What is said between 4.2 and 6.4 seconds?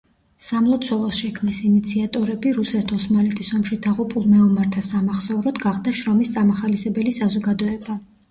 მეომართა სამახსოვროდ გახდა შრომის